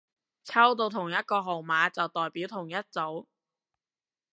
[0.43, 3.27] 抽到同一個號碼就代表同一組